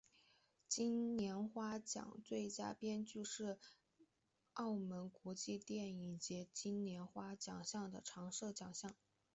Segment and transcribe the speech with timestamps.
[0.67, 3.59] 金莲花奖最佳编剧是
[4.53, 8.95] 澳门国际电影节金莲花奖的常设奖项。